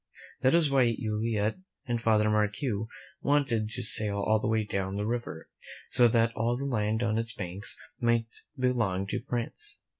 [0.41, 2.87] This was why Joliet and Father Marquette
[3.21, 5.47] wanted to sail all the way down the river,
[5.91, 8.25] so that all the land on its banks might
[8.57, 9.77] belong to France.